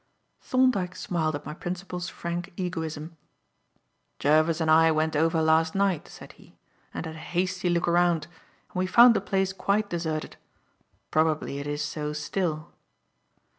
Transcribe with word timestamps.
Thorndyke 0.41 0.95
smiled 0.95 1.35
at 1.35 1.45
my 1.45 1.53
principal's 1.53 2.09
frank 2.09 2.51
egoism. 2.57 3.17
"Jervis 4.17 4.59
and 4.59 4.71
I 4.71 4.89
went 4.89 5.15
over 5.15 5.43
last 5.43 5.75
night," 5.75 6.07
said 6.07 6.31
he, 6.31 6.57
"and 6.91 7.05
had 7.05 7.13
a 7.15 7.19
hasty 7.19 7.69
look 7.69 7.85
round 7.85 8.25
and 8.73 8.79
we 8.79 8.87
found 8.87 9.15
the 9.15 9.21
place 9.21 9.53
quite 9.53 9.91
deserted. 9.91 10.37
Probably 11.11 11.59
it 11.59 11.67
is 11.67 11.83
so 11.83 12.13
still." 12.13 12.73